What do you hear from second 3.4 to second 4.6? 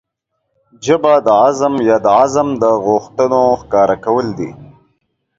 ښکاره کول دي.